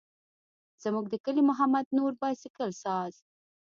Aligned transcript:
زموږ 0.83 1.05
د 1.09 1.15
کلي 1.25 1.41
محمد 1.49 1.85
نور 1.97 2.11
بایسکل 2.21 2.69
ساز. 2.83 3.13